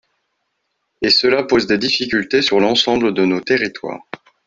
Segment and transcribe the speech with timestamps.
[1.03, 4.01] Et cela pose des difficultés sur l’ensemble de nos territoires.